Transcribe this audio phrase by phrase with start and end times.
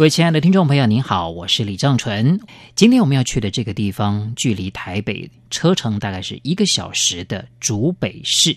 [0.00, 2.40] 各位亲爱的听众朋友，您好，我是李正淳。
[2.74, 8.56] 今天我们要去的这个地方，距离台北车程大概是一个小时的竹北市。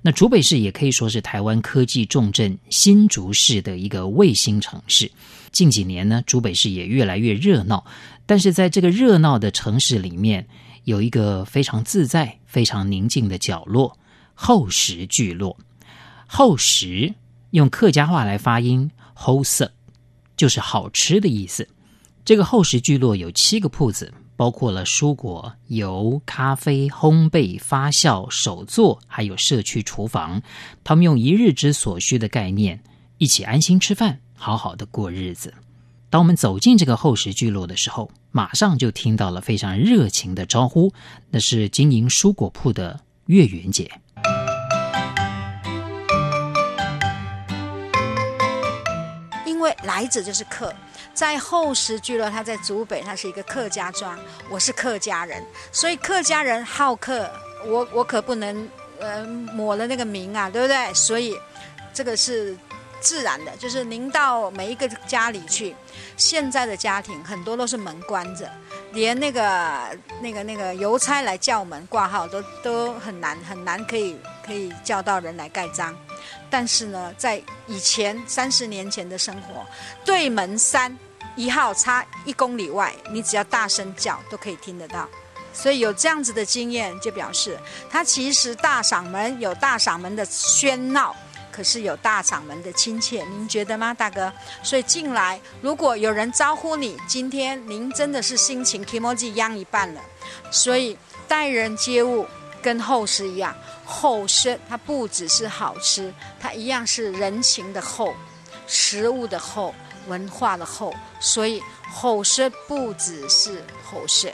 [0.00, 5.12] 那竹北市也可以说是台湾科技重镇新竹市的一个卫星城市。
[5.52, 7.84] 近几年呢，竹北市也越来越热闹。
[8.24, 10.46] 但是在这个热闹的城市里面，
[10.84, 13.98] 有一个非常自在、非常宁静的角落——
[14.32, 15.58] 厚实聚落。
[16.26, 17.14] 厚实
[17.50, 19.70] 用客家话来发音，厚实。
[20.38, 21.68] 就是好吃的意思。
[22.24, 30.40] 这个厚实聚落有七个铺子，包括了蔬果、油、咖啡、烘焙、发酵、手作，还有社区厨房。
[30.84, 32.82] 他们用一日之所需的概念，
[33.18, 35.52] 一起安心吃饭，好好的过日子。
[36.10, 40.92] 当我们走进这个厚实聚落的时候，马上就听到了非常热情的招呼，
[41.30, 43.90] 那是经营蔬果铺的月圆姐。
[49.58, 50.72] 因为来者就是客，
[51.12, 54.16] 在后石聚落，他在竹北，他是一个客家庄。
[54.48, 57.28] 我是客家人，所以客家人好客，
[57.66, 58.68] 我我可不能
[59.00, 60.94] 呃抹了那个名啊，对不对？
[60.94, 61.36] 所以
[61.92, 62.56] 这个是
[63.00, 65.74] 自然的，就是您到每一个家里去，
[66.16, 68.48] 现在的家庭很多都是门关着，
[68.92, 69.88] 连那个
[70.22, 74.16] 那个那个邮差来叫门挂号都都很难很难可以
[74.46, 75.96] 可以叫到人来盖章。
[76.50, 79.66] 但是呢，在以前三十年前的生活，
[80.04, 80.96] 对门山
[81.36, 85.08] 一号差一公里外，你只要大声叫都可以听得到。
[85.52, 87.58] 所以有这样子的经验，就表示
[87.90, 91.14] 他其实大嗓门有大嗓门的喧闹，
[91.50, 93.24] 可是有大嗓门的亲切。
[93.24, 94.32] 您觉得吗，大哥？
[94.62, 100.00] 所以进来，如果有人招呼你，今天您真的是心情 kimoji 央一半了。
[100.50, 102.26] 所以待人接物
[102.62, 103.56] 跟厚实一样。
[103.90, 108.14] 厚实，它不只是好吃，它一样是人情的厚，
[108.66, 109.74] 食物的厚，
[110.06, 110.94] 文化的厚。
[111.18, 114.30] 所以厚实不只是厚实，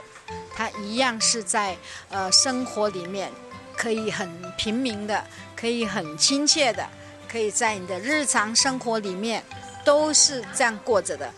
[0.53, 1.77] 它一样是在
[2.09, 3.31] 呃生活里面
[3.77, 6.85] 可以很平民的，可以很亲切的，
[7.31, 9.41] 可以在你的日常生活里面
[9.85, 11.33] 都是这样过着的。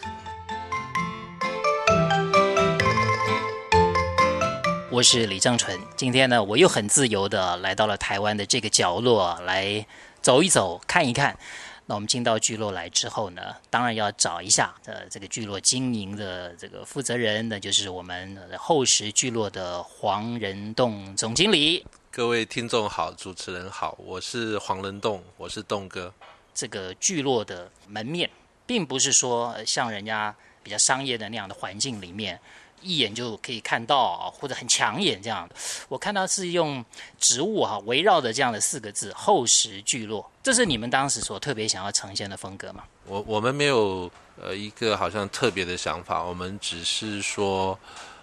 [4.98, 9.86] 我是李正淳，今天呢，我又很自由的来到了台湾的这个角落来
[10.24, 11.38] 走一走、看一看。
[11.86, 21.86] 那我们进到聚落来之后呢，当然要找一下呃这个聚落经营的这个负责人，那就是我们厚实聚落的黄仁栋总经理。
[22.10, 26.12] 各位听众好，主持人好，我是黄仁栋，我是栋哥。
[26.56, 28.28] 这个聚落的门面，
[28.66, 32.40] 并不是说像人家比较商业的那样的环境里面。
[32.82, 35.56] 一眼就可以看到，或者很抢眼这样的。
[35.90, 36.84] 我看到是用
[37.20, 42.84] 植物哈围绕着这样的四个字“厚实聚落”，这是你们当时所特别想要呈现的风格吗？
[43.06, 44.10] 我我们没有
[44.42, 47.78] 呃一个好像特别的想法，我们只是说，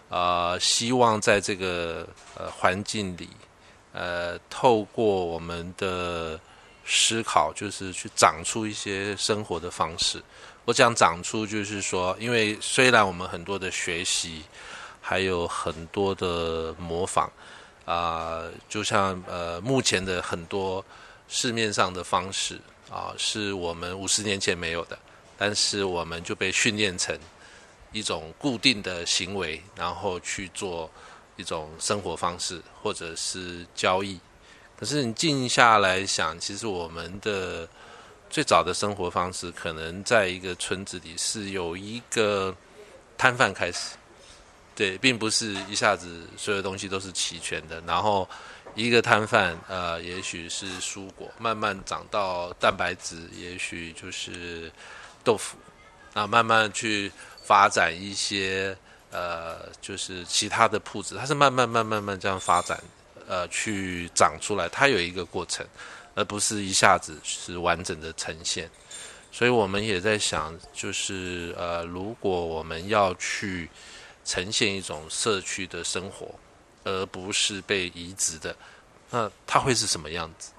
[0.08, 2.06] 呃，希望在这个
[2.36, 3.28] 呃环境里，
[3.92, 6.38] 呃，透过我们的
[6.84, 10.22] 思考，就是去长出一些生活的方式。
[10.66, 14.42] 我讲长出，就是说，因为虽然我们很多的学习，
[14.98, 17.28] 还有很多的模仿，
[17.84, 20.82] 啊、就像呃，目前的很多
[21.28, 22.58] 市面上的方式
[22.90, 24.98] 啊、是我们五十年前没有的，
[25.36, 27.14] 但是我们就被训练成
[27.92, 30.90] 一种固定的行为，然后去做
[31.36, 34.18] 一种生活方式或者是交易。
[34.78, 37.68] 可是你静下来想，其实我们的。
[38.34, 42.52] 最早的生活方式，可能在一个村子里是有一个
[43.16, 43.94] 摊贩开始，
[44.74, 47.80] 对，并不是一下子所有东西都是齐全的。
[47.86, 48.28] 然后
[48.74, 54.68] 一个摊贩，呃，也许是蔬果，慢慢长到蛋白质，也许就是
[55.22, 55.56] 豆腐，
[56.12, 57.12] 啊，慢慢去
[57.44, 58.76] 发展一些，
[59.12, 62.82] 呃，就是其他的铺子，它是慢慢、慢、慢慢这样发展，
[63.28, 65.64] 呃，去长出来，它有一个过程。
[66.14, 68.70] 而不是一下子是完整的呈现，
[69.32, 73.68] 所以我们也在想，就是呃，如果我们要去
[74.24, 76.32] 呈现一种社区的生活，
[76.84, 78.54] 而不是被移植的，
[79.10, 80.52] 那它会是什么样子？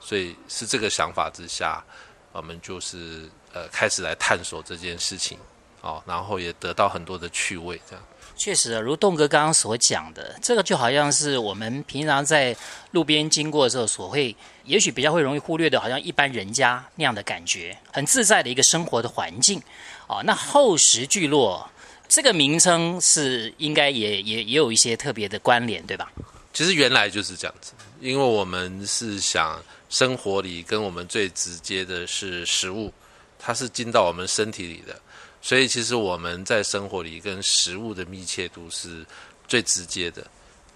[0.00, 1.84] 所以是这个想法之下，
[2.32, 5.38] 我们就是呃开始来探索这件事情
[5.82, 8.04] 哦，然后也得到很多的趣味，这样。
[8.44, 12.56] 确实，如栋哥刚刚所讲的，这个就好像是我们平常在
[12.90, 14.34] 路边经过的时候所会，
[14.64, 19.62] 也许比较会容易忽略的，好像一般人家那样的感觉，很自在的一个生活的环境。
[20.08, 21.70] 哦，那厚实聚落
[22.08, 26.10] 这个名称是应该也也也有一些特别的关联，对吧？
[26.52, 32.92] 其实原来就是这样子，因为我们是想生活里跟我们最直接的是食物，
[33.38, 35.00] 它是进到我们身体里的。
[35.44, 39.04] 所以，其实我们在生活里跟食物的密切度是
[39.48, 40.24] 最直接的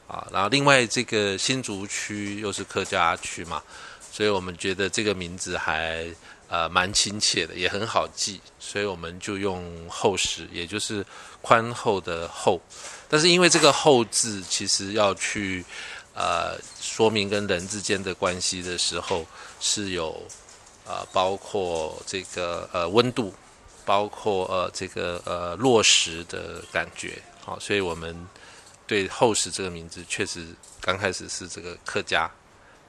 [0.08, 0.26] 啊。
[0.32, 3.62] 然后，另外这个新竹区又是客家区嘛，
[4.10, 6.04] 所以我们觉得这个名字还
[6.48, 11.06] 呃蛮亲切的，也很好记，所以我们就用厚实，也就是
[11.40, 12.60] 宽厚的厚。
[13.08, 15.64] 但是因为这个厚字，其实要去
[16.12, 19.24] 呃说明跟人之间的关系的时候，
[19.60, 20.20] 是有
[20.84, 23.32] 呃包括这个呃温度。
[23.86, 28.14] 包括呃这个呃落实的感觉，好，所以我们
[28.86, 30.44] 对厚实这个名字确实
[30.80, 32.30] 刚开始是这个客家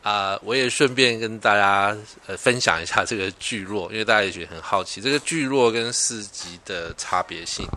[0.03, 1.95] 啊、我也顺便跟大家
[2.27, 7.67] 呃分享一下这个聚落，因为大家也许很好奇这个聚落跟市集的差别性。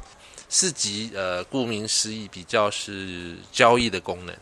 [0.49, 4.37] 市集呃顾名思义比较是交易的功能，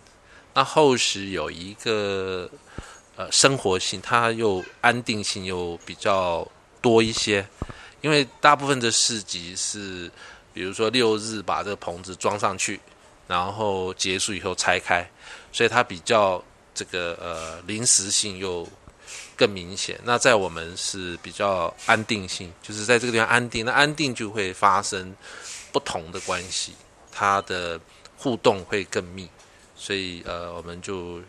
[0.52, 2.50] 那厚实有一个
[3.16, 6.46] 呃生活性，它又安定性又比较
[6.82, 7.46] 多一些。
[8.00, 10.10] 因为大部分的市集是，
[10.54, 12.80] 比如说六日把这个棚子装上去，
[13.26, 15.08] 然后结束以后拆开，
[15.52, 16.42] 所以它比较
[16.74, 18.66] 这个呃临时性又
[19.36, 19.98] 更明显。
[20.04, 25.14] 那在我们是比较安定性，就是在这个地方安定，那安定就会发生
[25.72, 26.74] 不同的关系，
[27.10, 27.80] 它的
[28.16, 29.28] 互动会更密，
[29.76, 31.20] 所以呃我们就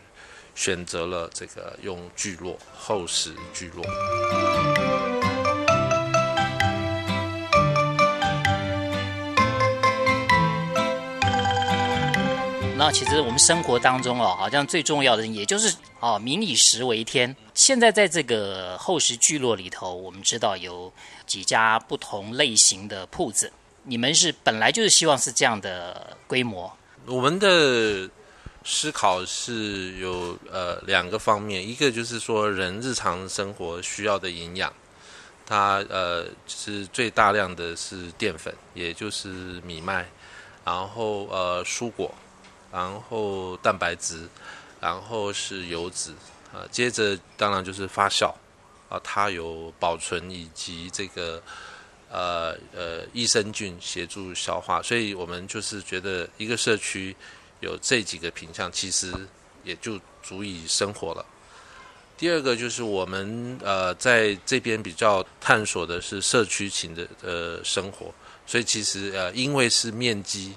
[0.54, 4.59] 选择了这个用聚落，厚实聚落。
[12.80, 17.36] 那其实我们生活当中哦，好像最重要的也就是哦，民以食为天。
[17.52, 20.90] 现在在这个厚实聚落里头，我们知道有
[21.26, 23.52] 几家不同类型的铺子。
[23.82, 26.74] 你们是本来就是希望是这样的规模？
[27.04, 28.08] 我们的
[28.64, 34.72] 思考是有呃两个方面，一个就是说人日常生活需要的营养，
[35.44, 39.28] 它呃是最大量的是淀粉，也就是
[39.66, 40.08] 米麦，
[40.64, 42.10] 然后呃蔬果。
[42.72, 44.28] 然后蛋白质，
[44.80, 46.12] 然后是油脂，
[46.52, 48.32] 啊，接着当然就是发酵，
[48.88, 51.42] 啊，它有保存以及这个，
[52.08, 57.16] 呃呃益生菌协助消化，所以我们就是觉得一个社区
[57.58, 59.12] 有这几个品项，其实
[59.64, 61.26] 也就足以生活了。
[62.16, 68.14] 第二个就是我们呃在这边比较探索的是社区型的呃生活，
[68.46, 70.54] 所以其实呃因为是面积。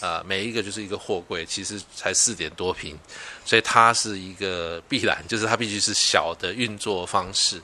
[0.00, 2.96] 啊、呃，每一个就是一个货柜，其实才四点多平，
[3.44, 7.60] 所以它是一个必然，就是它必须是小的运作方式。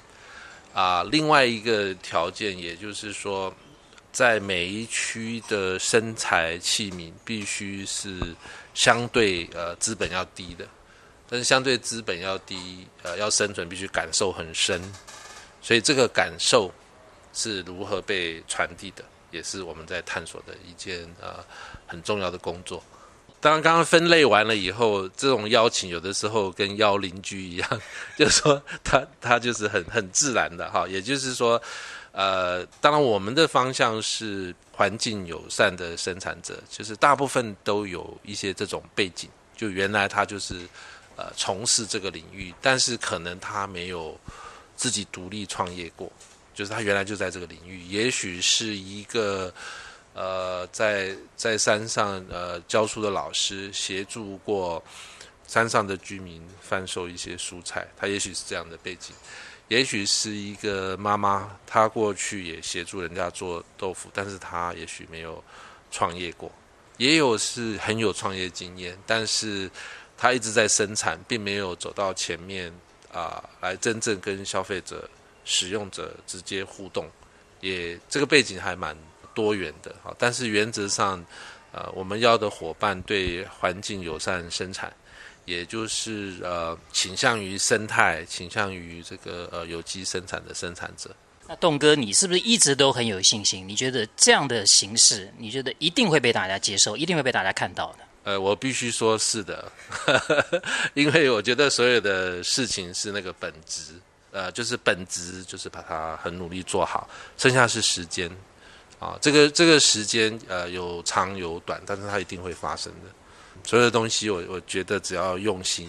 [0.72, 3.54] 啊、另外一个条件，也就是说，
[4.10, 8.18] 在每一区的生财器皿必须是
[8.74, 10.66] 相对呃资本要低的，
[11.30, 14.82] 但是相对资本要低，呃，要生存必须感受很深，
[15.62, 16.68] 所以这个感受
[17.32, 19.04] 是如何被传递的？
[19.34, 21.44] 也是我们在探索的一件呃
[21.86, 22.82] 很重要的工作。
[23.40, 27.68] 当然，刚刚分类完了以后，这种邀请有的时候跟邀邻居一样，
[28.16, 30.88] 就是说他他就是很很自然的哈。
[30.88, 31.60] 也就是说，
[32.12, 40.66] 呃，当然我们的方向是环境友善的生产者，就是大部分都有一些这种背景，就原来他就是
[41.16, 44.18] 呃从事这个领域，但是可能他没有
[44.74, 46.10] 自己独立创业过。
[46.54, 49.52] 就是他原来就在这个领域，也许是一个
[50.14, 54.82] 呃，在在山上呃教书的老师，协助过
[55.46, 59.12] 山上的居民贩售一些蔬菜，他也许是这样的背景；
[59.68, 65.42] 也许是一个妈妈，她过去也协助人家做豆腐，但是她也许没有
[65.90, 66.48] 创业过；
[66.96, 69.68] 也有是很有创业经验，但是
[70.16, 72.72] 他一直在生产，并没有走到前面
[73.12, 75.08] 啊、来真正跟消费者。
[75.44, 77.08] 使用者直接互动，
[77.60, 78.96] 也这个背景还蛮
[79.34, 80.14] 多元的哈。
[80.18, 81.24] 但是原则上，
[81.72, 84.92] 呃，我们要的伙伴对环境友善生产，
[85.44, 91.14] 也就是呃倾向于生态、倾向于这个呃有机生产的生产者。
[91.46, 93.68] 那栋哥，你是不是一直都很有信心？
[93.68, 97.98] 你觉得这样的形式，你觉得一定会被大家接受，一定会被大家看到的？
[98.24, 99.70] 呃，我必须说是的，
[100.94, 103.92] 因为我觉得所有的事情是那个本质。
[104.34, 108.28] 呃，就是本质，就是把它很努力做好，剩下是时间，
[108.98, 113.08] 啊、这个这个时间呃有长有短，但是它一定会发生的。
[113.62, 115.88] 所有的东西我，我觉得只要用心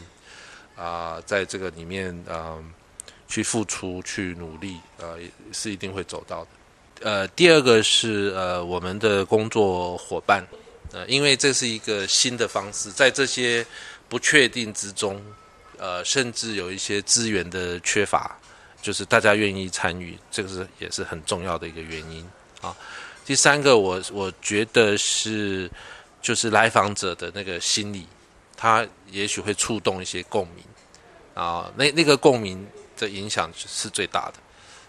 [0.75, 2.63] 啊、在这个里面嗯、呃、
[3.27, 5.17] 去付出去努力，呃
[5.51, 6.49] 是一定会走到的。
[7.01, 10.45] 呃，第二个是呃我们的工作伙伴，
[10.93, 13.65] 呃，因为这是一个新的方式，在这些
[14.07, 15.19] 不确定之中，
[15.79, 18.37] 呃，甚至有一些资源的缺乏，
[18.81, 22.27] 就是大家愿意参与，这个是也是很重要的一个原因
[22.61, 22.75] 啊。
[23.25, 25.69] 第三个我，我觉得是
[26.21, 28.07] 就是来访者的那个心理，
[28.55, 30.63] 他也许会触动一些共鸣
[31.33, 32.67] 啊，那那个共鸣
[32.97, 34.35] 的影响是最大的。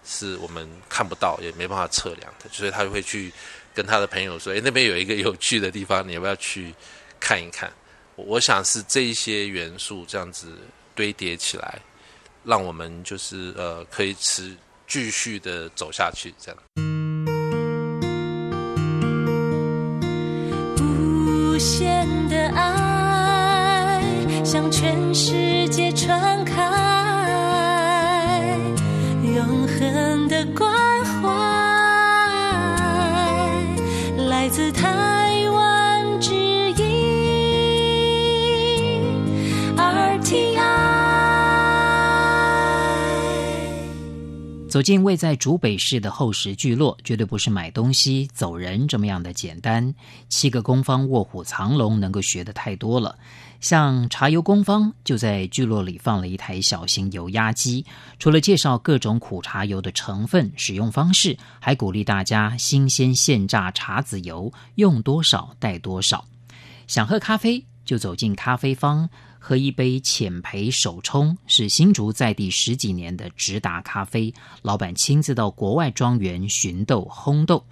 [0.08, 3.32] 是我们看不到，也没办法测量的，所以他就会去
[3.74, 6.72] 跟他的朋友说：“诶，那边有一个有趣的地方，你要不要去
[7.18, 7.68] 看一看？”
[8.16, 10.48] 我想是这些元素这样子
[10.94, 11.78] 堆叠起来，
[12.44, 14.56] 让我们就是呃可以持
[14.88, 16.58] 继续的走下去，这样。
[20.80, 24.02] 无限的爱
[24.44, 26.62] 向全世界传开。
[29.22, 30.72] 永恒的关
[31.20, 31.28] 怀，
[34.28, 35.15] 来自他
[44.76, 49.94] 走进位在竹北市的厚实聚落，绝对不是买东西走人这么样的简单。
[50.28, 53.18] 七个工坊卧虎藏龙，能够学的太多了。
[53.58, 57.86] 像茶油工坊就在聚落里放了一台小型油压机，
[58.18, 66.22] 除了介绍各种苦茶油的成分、使用方式，还鼓励大家新鲜现榨茶籽油，用多少带多少。
[66.86, 69.08] 想喝咖啡就走进咖啡坊，
[69.48, 77.64] 喝一杯浅焙手冲，是新竹在地十几年的直达咖啡，老板亲自到国外庄园寻豆烘豆。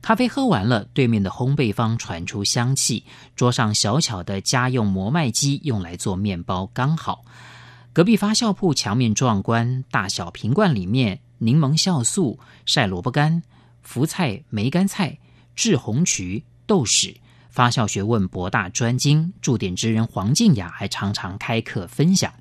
[0.00, 3.04] 咖啡喝完了，对面的烘焙坊传出香气。
[3.36, 7.24] 桌上小巧的家用磨麦机用来做面包刚好。
[7.92, 13.44] 隔壁发酵铺墙面壮观，大小瓶罐里面柠檬酵素、晒萝卜干、
[13.80, 15.16] 福菜、梅干菜、
[15.54, 17.14] 制红曲、豆豉。
[17.52, 22.32] 发酵学问博大专精，驻点职人黄静雅还常常开课分享。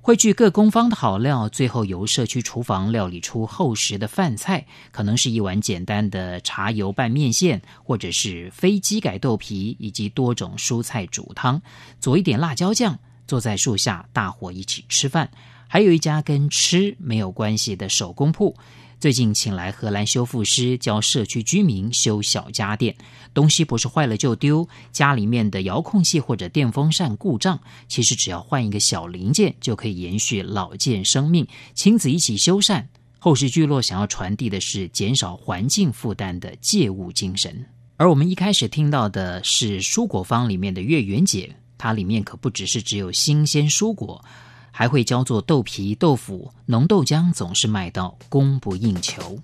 [0.00, 11.60] 汇聚各工坊的好料，最后由社区厨房料理出厚实的饭菜，可能是一碗简单的茶油拌面线，或者是非机改豆皮以及多种蔬菜煮汤，
[11.98, 15.28] 佐一点辣椒酱，坐在树下大伙一起吃饭。
[15.68, 18.54] 还有一家跟吃没有关系的手工铺。
[19.02, 22.94] 最近请来荷兰修复师教社区居民修小家电，
[23.34, 31.44] 东西不是坏了就丢，家里面的遥控器或者电风扇故障，其实只要换一个小零件就可以延续老件生命。
[31.74, 32.84] 亲子一起修缮，
[33.18, 37.66] 后世聚落想要传递的是减少环境负担的借物精神。
[37.96, 44.24] 而我们一开始听到的是蔬果坊里面的月圆姐，它里面可不只是只有新鲜蔬果。
[44.72, 49.38] 还会教做豆皮、豆腐、浓豆浆，总是卖到供不应求。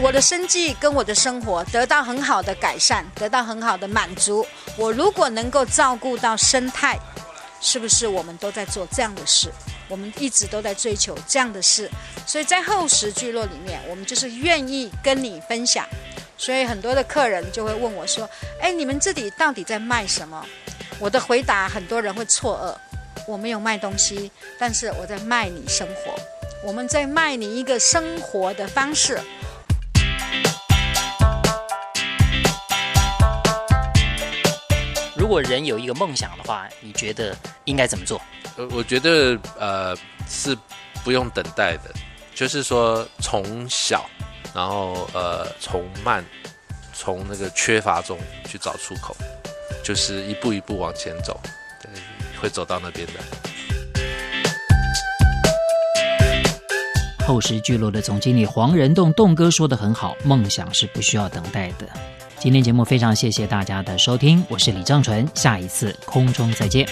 [0.00, 4.46] 我的生计跟我的生活得到很好的改善，得到很好的满足。
[4.76, 6.96] 我如果能够照顾到生态，
[7.60, 9.50] 是不是我们都在做这样的事？
[9.88, 11.90] 我们一直都在追求这样的事。
[12.26, 15.84] 所以在厚实聚落里面，我们就是愿意跟你分享。
[16.36, 18.28] 所以很多的客人就会问我说
[18.62, 20.46] ：“哎，你们这里到底在卖什么？”
[21.00, 26.12] 我的回答很多人会错愕，我没有卖东西，但是我在卖你生活，
[26.64, 29.20] 我们在卖你一个生活的方式。
[35.16, 38.20] 如果人有一个梦想的话，你觉得应该怎么做？
[38.56, 39.96] 呃，我觉得呃
[40.28, 40.56] 是
[41.04, 41.94] 不用等待的，
[42.34, 44.04] 就是说从小，
[44.52, 46.24] 然后呃从慢，
[46.92, 49.16] 从那个缺乏中去找出口。
[49.88, 51.40] 就是一步一步往前走，
[52.38, 53.14] 会走到那边的。
[57.26, 61.88] 后石聚落的总经理黄仁栋栋哥说的很好，梦想是不需要等待的。
[62.38, 66.86] 今天节目非常谢谢大家的收听，我是李正淳，下一次空中再见。